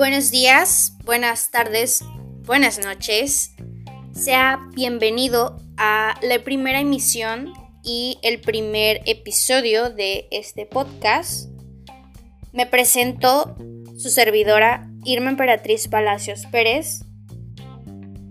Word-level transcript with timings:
Buenos 0.00 0.30
días, 0.30 0.94
buenas 1.04 1.50
tardes, 1.50 2.02
buenas 2.46 2.78
noches. 2.82 3.52
Sea 4.14 4.58
bienvenido 4.72 5.58
a 5.76 6.18
la 6.22 6.38
primera 6.38 6.80
emisión 6.80 7.52
y 7.84 8.16
el 8.22 8.40
primer 8.40 9.02
episodio 9.04 9.90
de 9.90 10.26
este 10.30 10.64
podcast. 10.64 11.50
Me 12.54 12.64
presento 12.64 13.54
su 13.98 14.08
servidora 14.08 14.88
Irma 15.04 15.28
Emperatriz 15.28 15.86
Palacios 15.86 16.46
Pérez, 16.46 17.04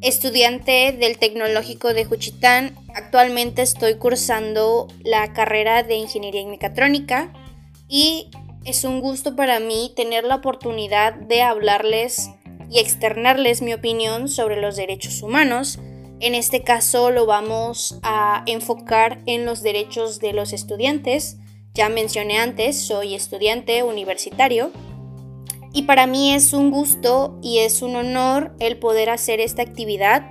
estudiante 0.00 0.96
del 0.98 1.18
Tecnológico 1.18 1.92
de 1.92 2.06
Juchitán. 2.06 2.74
Actualmente 2.94 3.60
estoy 3.60 3.96
cursando 3.96 4.88
la 5.04 5.34
carrera 5.34 5.82
de 5.82 5.96
Ingeniería 5.96 6.40
en 6.40 6.48
Mecatrónica 6.48 7.30
y 7.86 8.30
es 8.64 8.84
un 8.84 9.00
gusto 9.00 9.36
para 9.36 9.60
mí 9.60 9.92
tener 9.96 10.24
la 10.24 10.36
oportunidad 10.36 11.14
de 11.14 11.42
hablarles 11.42 12.30
y 12.70 12.78
externarles 12.78 13.62
mi 13.62 13.72
opinión 13.72 14.28
sobre 14.28 14.60
los 14.60 14.76
derechos 14.76 15.22
humanos. 15.22 15.78
En 16.20 16.34
este 16.34 16.62
caso 16.62 17.10
lo 17.10 17.26
vamos 17.26 17.98
a 18.02 18.42
enfocar 18.46 19.22
en 19.26 19.46
los 19.46 19.62
derechos 19.62 20.20
de 20.20 20.32
los 20.32 20.52
estudiantes. 20.52 21.38
Ya 21.74 21.88
mencioné 21.88 22.38
antes, 22.38 22.80
soy 22.80 23.14
estudiante 23.14 23.82
universitario 23.82 24.70
y 25.72 25.82
para 25.82 26.06
mí 26.06 26.34
es 26.34 26.52
un 26.52 26.70
gusto 26.70 27.38
y 27.42 27.58
es 27.58 27.80
un 27.80 27.96
honor 27.96 28.54
el 28.58 28.78
poder 28.78 29.08
hacer 29.08 29.40
esta 29.40 29.62
actividad 29.62 30.30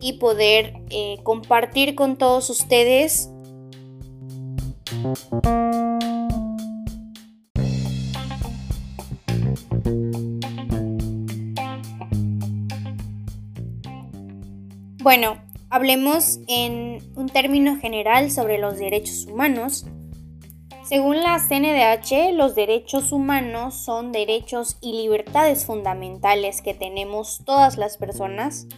y 0.00 0.14
poder 0.14 0.74
eh, 0.90 1.18
compartir 1.22 1.94
con 1.94 2.18
todos 2.18 2.50
ustedes 2.50 3.30
Bueno, 15.02 15.42
hablemos 15.68 16.38
en 16.46 17.02
un 17.16 17.28
término 17.28 17.76
general 17.76 18.30
sobre 18.30 18.58
los 18.58 18.78
derechos 18.78 19.26
humanos. 19.26 19.84
Según 20.84 21.24
la 21.24 21.40
CNDH, 21.40 22.32
los 22.36 22.54
derechos 22.54 23.10
humanos 23.10 23.74
son 23.74 24.12
derechos 24.12 24.76
y 24.80 24.92
libertades 24.92 25.64
fundamentales 25.64 26.62
que 26.62 26.72
tenemos 26.72 27.42
todas 27.44 27.78
las 27.78 27.96
personas 27.96 28.68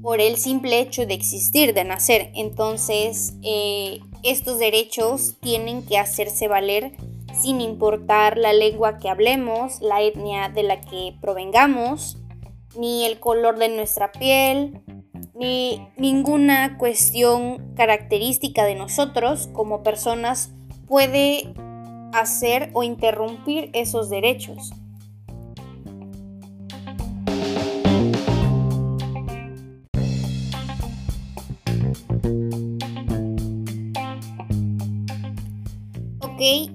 por 0.00 0.22
el 0.22 0.38
simple 0.38 0.80
hecho 0.80 1.04
de 1.04 1.12
existir, 1.12 1.74
de 1.74 1.84
nacer. 1.84 2.30
Entonces, 2.34 3.34
eh, 3.42 4.00
estos 4.22 4.58
derechos 4.58 5.36
tienen 5.40 5.84
que 5.84 5.98
hacerse 5.98 6.48
valer 6.48 6.92
sin 7.38 7.60
importar 7.60 8.38
la 8.38 8.54
lengua 8.54 8.96
que 8.96 9.10
hablemos, 9.10 9.82
la 9.82 10.00
etnia 10.00 10.48
de 10.48 10.62
la 10.62 10.80
que 10.80 11.16
provengamos, 11.20 12.16
ni 12.78 13.04
el 13.04 13.20
color 13.20 13.58
de 13.58 13.68
nuestra 13.68 14.10
piel, 14.10 14.80
ni 15.34 15.88
ninguna 15.96 16.76
cuestión 16.78 17.74
característica 17.74 18.64
de 18.64 18.74
nosotros 18.74 19.48
como 19.52 19.82
personas 19.82 20.52
puede 20.86 21.54
hacer 22.12 22.70
o 22.72 22.82
interrumpir 22.82 23.70
esos 23.72 24.10
derechos. 24.10 24.72
Ok, 36.20 36.70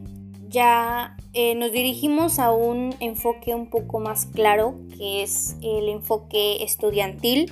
ya 0.47 1.17
eh, 1.33 1.55
nos 1.55 1.71
dirigimos 1.71 2.39
a 2.39 2.51
un 2.51 2.95
enfoque 2.99 3.53
un 3.53 3.69
poco 3.69 3.99
más 3.99 4.27
claro, 4.27 4.75
que 4.97 5.23
es 5.23 5.57
el 5.61 5.89
enfoque 5.89 6.63
estudiantil 6.63 7.51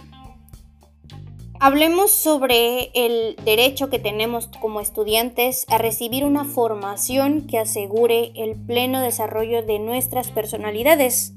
Hablemos 1.65 2.11
sobre 2.11 2.91
el 2.93 3.37
derecho 3.45 3.89
que 3.89 3.97
tenemos 3.97 4.47
como 4.59 4.81
estudiantes 4.81 5.65
a 5.69 5.77
recibir 5.77 6.25
una 6.25 6.43
formación 6.43 7.47
que 7.47 7.57
asegure 7.57 8.33
el 8.35 8.57
pleno 8.57 8.99
desarrollo 8.99 9.63
de 9.63 9.79
nuestras 9.79 10.29
personalidades. 10.29 11.31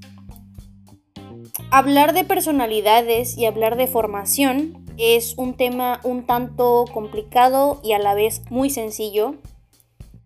Hablar 1.71 2.13
de 2.13 2.25
personalidades 2.25 3.39
y 3.39 3.47
hablar 3.47 3.77
de 3.77 3.87
formación 3.87 4.85
es 4.99 5.35
un 5.39 5.55
tema 5.55 6.01
un 6.03 6.27
tanto 6.27 6.87
complicado 6.93 7.81
y 7.85 7.93
a 7.93 8.01
la 8.01 8.15
vez 8.15 8.43
muy 8.51 8.69
sencillo. 8.69 9.37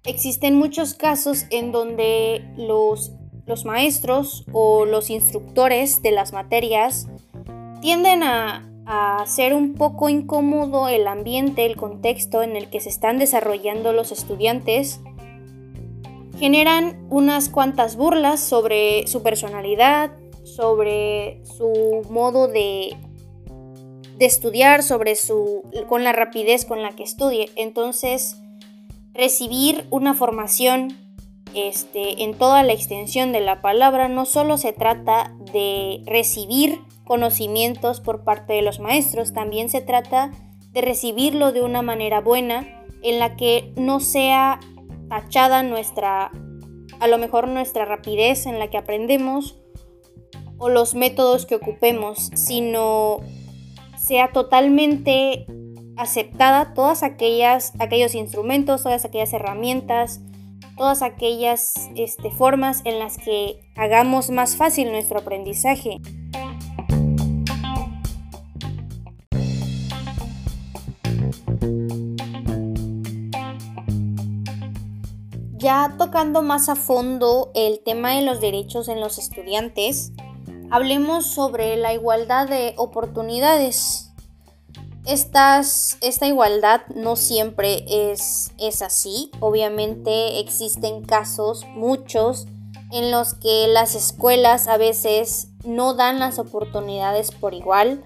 Existen 0.04 0.56
muchos 0.56 0.94
casos 0.94 1.44
en 1.50 1.72
donde 1.72 2.42
los, 2.56 3.12
los 3.44 3.66
maestros 3.66 4.46
o 4.50 4.86
los 4.86 5.10
instructores 5.10 6.00
de 6.00 6.12
las 6.12 6.32
materias 6.32 7.06
tienden 7.82 8.22
a 8.22 8.69
a 8.92 9.22
hacer 9.22 9.54
un 9.54 9.74
poco 9.74 10.08
incómodo 10.08 10.88
el 10.88 11.06
ambiente, 11.06 11.64
el 11.64 11.76
contexto 11.76 12.42
en 12.42 12.56
el 12.56 12.68
que 12.68 12.80
se 12.80 12.88
están 12.88 13.18
desarrollando 13.18 13.92
los 13.92 14.10
estudiantes, 14.10 15.00
generan 16.40 17.06
unas 17.08 17.48
cuantas 17.50 17.94
burlas 17.94 18.40
sobre 18.40 19.06
su 19.06 19.22
personalidad, 19.22 20.10
sobre 20.42 21.40
su 21.44 22.02
modo 22.10 22.48
de, 22.48 22.96
de 24.18 24.26
estudiar, 24.26 24.82
sobre 24.82 25.14
su 25.14 25.62
con 25.86 26.02
la 26.02 26.12
rapidez 26.12 26.64
con 26.64 26.82
la 26.82 26.90
que 26.90 27.04
estudie. 27.04 27.48
Entonces, 27.54 28.42
recibir 29.14 29.86
una 29.90 30.14
formación 30.14 30.96
este, 31.54 32.22
en 32.22 32.34
toda 32.36 32.62
la 32.62 32.72
extensión 32.72 33.32
de 33.32 33.40
la 33.40 33.60
palabra 33.60 34.08
no 34.08 34.26
solo 34.26 34.56
se 34.56 34.72
trata 34.72 35.34
de 35.52 36.02
recibir 36.06 36.80
conocimientos 37.04 38.00
por 38.00 38.24
parte 38.24 38.52
de 38.52 38.62
los 38.62 38.78
maestros, 38.78 39.32
también 39.32 39.68
se 39.68 39.80
trata 39.80 40.30
de 40.72 40.80
recibirlo 40.80 41.52
de 41.52 41.62
una 41.62 41.82
manera 41.82 42.20
buena 42.20 42.84
en 43.02 43.18
la 43.18 43.36
que 43.36 43.72
no 43.76 44.00
sea 44.00 44.60
tachada 45.08 45.62
nuestra, 45.62 46.30
a 47.00 47.08
lo 47.08 47.18
mejor 47.18 47.48
nuestra 47.48 47.84
rapidez 47.84 48.46
en 48.46 48.58
la 48.58 48.68
que 48.68 48.78
aprendemos 48.78 49.56
o 50.58 50.68
los 50.68 50.94
métodos 50.94 51.46
que 51.46 51.56
ocupemos, 51.56 52.30
sino 52.34 53.18
sea 53.98 54.30
totalmente 54.32 55.46
aceptada 55.96 56.74
todas 56.74 57.02
aquellas 57.02 57.72
aquellos 57.78 58.14
instrumentos, 58.14 58.82
todas 58.82 59.04
aquellas 59.04 59.32
herramientas, 59.32 60.20
todas 60.80 61.02
aquellas 61.02 61.90
este, 61.94 62.30
formas 62.30 62.80
en 62.86 62.98
las 62.98 63.18
que 63.18 63.60
hagamos 63.76 64.30
más 64.30 64.56
fácil 64.56 64.90
nuestro 64.90 65.18
aprendizaje. 65.18 66.00
Ya 75.58 75.94
tocando 75.98 76.40
más 76.40 76.70
a 76.70 76.76
fondo 76.76 77.50
el 77.54 77.80
tema 77.84 78.12
de 78.12 78.22
los 78.22 78.40
derechos 78.40 78.88
en 78.88 79.00
los 79.00 79.18
estudiantes, 79.18 80.14
hablemos 80.70 81.26
sobre 81.26 81.76
la 81.76 81.92
igualdad 81.92 82.48
de 82.48 82.72
oportunidades. 82.78 84.09
Esta 85.12 86.26
igualdad 86.26 86.82
no 86.94 87.16
siempre 87.16 87.84
es, 87.88 88.52
así. 88.82 89.30
Obviamente 89.40 90.40
existen 90.40 91.04
casos, 91.04 91.64
muchos, 91.74 92.46
en 92.92 93.10
los 93.10 93.34
que 93.34 93.66
las 93.68 93.94
escuelas 93.94 94.68
a 94.68 94.76
veces 94.76 95.48
no 95.64 95.94
dan 95.94 96.18
las 96.18 96.38
oportunidades 96.38 97.30
por 97.30 97.54
igual 97.54 98.04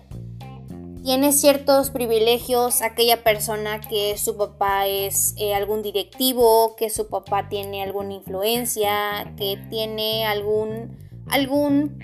tiene 1.04 1.32
ciertos 1.32 1.90
privilegios 1.90 2.80
aquella 2.80 3.22
persona 3.22 3.78
que 3.78 4.16
su 4.16 4.38
papá 4.38 4.86
es 4.86 5.34
eh, 5.36 5.54
algún 5.54 5.82
directivo, 5.82 6.76
que 6.76 6.88
su 6.88 7.08
papá 7.08 7.50
tiene 7.50 7.82
alguna 7.82 8.14
influencia, 8.14 9.34
que 9.36 9.58
tiene 9.68 10.24
algún, 10.24 10.96
algún 11.28 11.98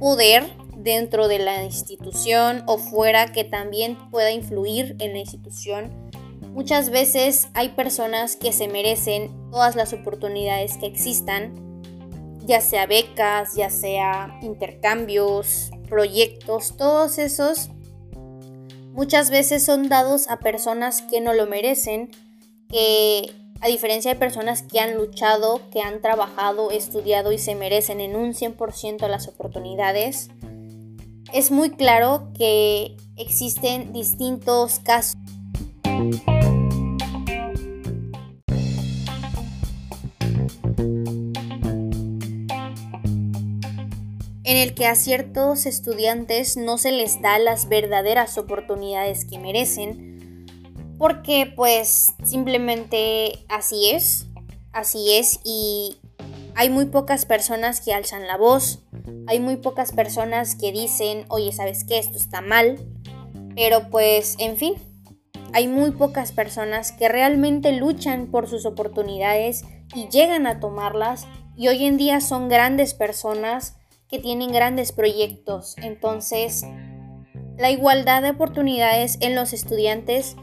poder 0.00 0.46
dentro 0.78 1.28
de 1.28 1.38
la 1.38 1.64
institución 1.64 2.62
o 2.66 2.78
fuera 2.78 3.32
que 3.32 3.44
también 3.44 3.98
pueda 4.10 4.30
influir 4.30 4.96
en 5.00 5.12
la 5.12 5.18
institución. 5.18 5.90
Muchas 6.52 6.90
veces 6.90 7.48
hay 7.54 7.70
personas 7.70 8.36
que 8.36 8.52
se 8.52 8.68
merecen 8.68 9.50
todas 9.50 9.76
las 9.76 9.92
oportunidades 9.92 10.78
que 10.78 10.86
existan, 10.86 11.54
ya 12.46 12.60
sea 12.60 12.86
becas, 12.86 13.54
ya 13.54 13.70
sea 13.70 14.38
intercambios, 14.42 15.70
proyectos, 15.88 16.76
todos 16.76 17.18
esos 17.18 17.70
muchas 18.98 19.30
veces 19.30 19.64
son 19.64 19.88
dados 19.88 20.28
a 20.28 20.40
personas 20.40 21.02
que 21.02 21.20
no 21.20 21.32
lo 21.32 21.46
merecen, 21.46 22.10
que 22.68 23.32
a 23.60 23.68
diferencia 23.68 24.12
de 24.12 24.18
personas 24.18 24.62
que 24.62 24.80
han 24.80 24.96
luchado, 24.96 25.60
que 25.70 25.82
han 25.82 26.02
trabajado, 26.02 26.72
estudiado 26.72 27.30
y 27.30 27.38
se 27.38 27.54
merecen 27.54 28.00
en 28.00 28.16
un 28.16 28.34
100% 28.34 29.06
las 29.08 29.28
oportunidades, 29.28 30.30
es 31.32 31.50
muy 31.50 31.70
claro 31.70 32.32
que 32.36 32.96
existen 33.16 33.92
distintos 33.92 34.80
casos. 34.80 35.14
en 44.48 44.56
el 44.56 44.74
que 44.74 44.86
a 44.86 44.94
ciertos 44.94 45.66
estudiantes 45.66 46.56
no 46.56 46.78
se 46.78 46.90
les 46.90 47.20
da 47.20 47.38
las 47.38 47.68
verdaderas 47.68 48.38
oportunidades 48.38 49.26
que 49.26 49.38
merecen, 49.38 50.46
porque 50.96 51.52
pues 51.54 52.14
simplemente 52.24 53.44
así 53.50 53.90
es, 53.90 54.24
así 54.72 55.12
es 55.12 55.40
y 55.44 55.98
hay 56.54 56.70
muy 56.70 56.86
pocas 56.86 57.26
personas 57.26 57.82
que 57.82 57.92
alzan 57.92 58.26
la 58.26 58.38
voz, 58.38 58.80
hay 59.26 59.40
muy 59.40 59.56
pocas 59.56 59.92
personas 59.92 60.54
que 60.54 60.72
dicen, 60.72 61.24
oye, 61.28 61.52
¿sabes 61.52 61.84
qué? 61.84 61.98
Esto 61.98 62.16
está 62.16 62.40
mal, 62.40 62.78
pero 63.54 63.90
pues, 63.90 64.36
en 64.38 64.56
fin, 64.56 64.74
hay 65.52 65.68
muy 65.68 65.90
pocas 65.92 66.32
personas 66.32 66.92
que 66.92 67.08
realmente 67.08 67.72
luchan 67.72 68.30
por 68.30 68.48
sus 68.48 68.66
oportunidades 68.66 69.64
y 69.94 70.08
llegan 70.08 70.46
a 70.46 70.60
tomarlas 70.60 71.26
y 71.56 71.68
hoy 71.68 71.84
en 71.86 71.96
día 71.96 72.20
son 72.20 72.48
grandes 72.48 72.94
personas 72.94 73.76
que 74.08 74.18
tienen 74.18 74.52
grandes 74.52 74.92
proyectos. 74.92 75.74
Entonces, 75.78 76.64
la 77.56 77.70
igualdad 77.70 78.22
de 78.22 78.30
oportunidades 78.30 79.18
en 79.20 79.34
los 79.34 79.52
estudiantes 79.52 80.36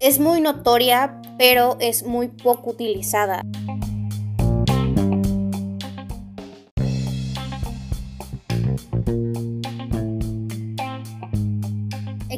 es 0.00 0.18
muy 0.18 0.40
notoria, 0.40 1.22
pero 1.38 1.76
es 1.80 2.04
muy 2.04 2.28
poco 2.28 2.70
utilizada. 2.70 3.42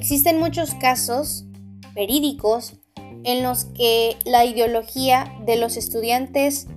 Existen 0.08 0.38
muchos 0.38 0.72
casos 0.76 1.46
verídicos 1.92 2.74
en 3.24 3.42
los 3.42 3.64
que 3.64 4.16
la 4.24 4.44
ideología 4.44 5.34
de 5.44 5.56
los 5.56 5.76
estudiantes 5.76 6.68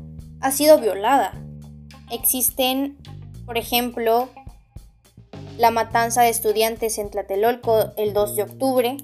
ha 0.41 0.49
sido 0.49 0.81
violada. 0.81 1.39
Existen 2.09 2.97
por 3.45 3.59
ejemplo, 3.59 4.29
la 5.59 5.69
matanza 5.69 6.23
de 6.23 6.29
estudiantes 6.29 6.97
en 6.97 7.11
Tlatelolco 7.11 7.91
el 7.97 8.13
2 8.13 8.35
de 8.35 8.41
octubre, 8.41 8.97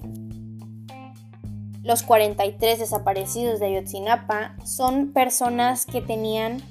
los 1.84 2.02
43 2.02 2.80
desaparecidos 2.80 3.60
de 3.60 3.66
Ayotzinapa 3.66 4.56
son 4.64 5.12
personas 5.12 5.86
que 5.86 6.02
tenían 6.02 6.62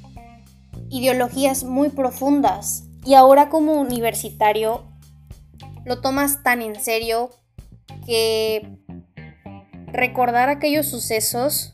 ideologías 0.90 1.64
muy 1.64 1.88
profundas 1.88 2.84
y 3.06 3.14
ahora 3.14 3.48
como 3.48 3.80
universitario 3.80 4.84
lo 5.86 6.02
tomas 6.02 6.44
tan 6.44 6.62
en 6.62 6.78
serio 6.78 7.30
que 8.06 8.78
recordar 9.88 10.50
aquellos 10.50 10.88
sucesos 10.88 11.74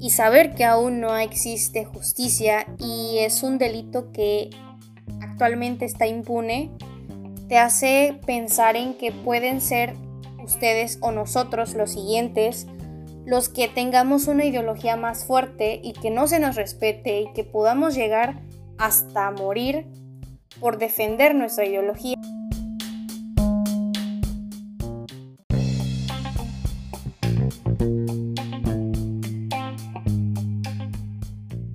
y 0.00 0.10
saber 0.10 0.54
que 0.54 0.64
aún 0.64 1.00
no 1.00 1.16
existe 1.16 1.84
justicia 1.84 2.66
y 2.78 3.18
es 3.18 3.42
un 3.42 3.58
delito 3.58 4.12
que 4.12 4.50
actualmente 5.20 5.84
está 5.84 6.06
impune, 6.06 6.70
te 7.48 7.58
hace 7.58 8.18
pensar 8.26 8.76
en 8.76 8.94
que 8.94 9.12
pueden 9.12 9.60
ser 9.60 9.94
ustedes 10.42 10.98
o 11.00 11.10
nosotros 11.10 11.74
los 11.74 11.92
siguientes 11.92 12.66
los 13.24 13.48
que 13.48 13.68
tengamos 13.68 14.28
una 14.28 14.44
ideología 14.44 14.96
más 14.96 15.24
fuerte 15.24 15.80
y 15.82 15.94
que 15.94 16.10
no 16.10 16.26
se 16.26 16.38
nos 16.38 16.56
respete 16.56 17.22
y 17.22 17.32
que 17.32 17.44
podamos 17.44 17.94
llegar 17.94 18.42
hasta 18.78 19.30
morir 19.30 19.86
por 20.60 20.78
defender 20.78 21.34
nuestra 21.34 21.64
ideología. 21.64 22.16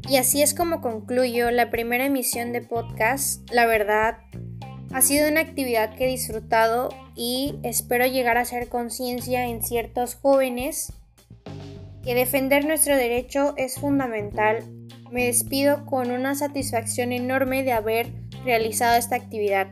Y 0.10 0.18
así 0.18 0.42
es 0.42 0.56
como 0.56 0.82
concluyo 0.82 1.52
la 1.52 1.70
primera 1.70 2.04
emisión 2.04 2.52
de 2.52 2.62
podcast. 2.62 3.48
La 3.52 3.68
verdad, 3.68 4.18
ha 4.92 5.04
sido 5.04 5.30
una 5.30 5.42
actividad 5.42 5.94
que 5.94 6.06
he 6.06 6.08
disfrutado 6.08 6.90
y 7.16 7.60
espero 7.62 8.08
llegar 8.08 8.38
a 8.38 8.42
hacer 8.42 8.70
conciencia 8.70 9.46
en 9.46 9.62
ciertos 9.62 10.16
jóvenes 10.16 10.94
que 12.04 12.16
defender 12.16 12.66
nuestro 12.66 12.98
derecho 12.98 13.54
es 13.56 13.76
fundamental. 13.76 14.64
Me 15.12 15.26
despido 15.26 15.86
con 15.86 16.10
una 16.10 16.34
satisfacción 16.34 17.12
enorme 17.12 17.62
de 17.62 17.74
haber 17.74 18.12
realizado 18.44 18.98
esta 18.98 19.16
actividad. 19.16 19.68